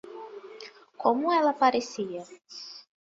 [1.01, 2.21] Como ela parecia?